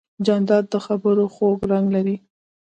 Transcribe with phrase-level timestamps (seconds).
[0.25, 2.15] جانداد د خبرو خوږ رنګ لري.